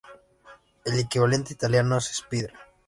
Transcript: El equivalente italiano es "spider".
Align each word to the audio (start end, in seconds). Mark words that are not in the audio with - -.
El 0.83 0.97
equivalente 0.97 1.53
italiano 1.53 1.97
es 1.97 2.05
"spider". 2.09 2.51